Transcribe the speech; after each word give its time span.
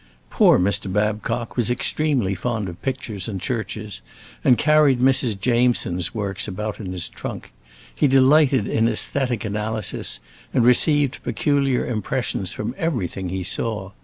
Poor 0.31 0.57
Mr. 0.57 0.91
Babcock 0.91 1.55
was 1.55 1.69
extremely 1.69 2.33
fond 2.33 2.67
of 2.67 2.81
pictures 2.81 3.27
and 3.27 3.39
churches, 3.39 4.01
and 4.43 4.57
carried 4.57 4.99
Mrs. 4.99 5.39
Jameson's 5.39 6.11
works 6.11 6.47
about 6.47 6.79
in 6.79 6.91
his 6.91 7.07
trunk; 7.07 7.53
he 7.93 8.07
delighted 8.07 8.67
in 8.67 8.85
æsthetic 8.87 9.45
analysis, 9.45 10.19
and 10.55 10.65
received 10.65 11.21
peculiar 11.21 11.85
impressions 11.85 12.51
from 12.51 12.73
everything 12.79 13.29
he 13.29 13.43
saw. 13.43 13.91